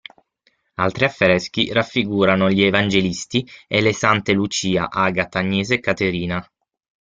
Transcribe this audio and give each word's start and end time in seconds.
Altri 0.77 1.05
affreschi 1.05 1.71
raffigurano 1.71 2.49
gli 2.49 2.63
"Evangelisti" 2.63 3.47
e 3.67 3.81
le 3.81 3.93
Sante 3.93 4.33
Lucia, 4.33 4.89
Agata, 4.89 5.37
Agnese 5.37 5.75
e 5.75 5.79
Caterina. 5.79 6.51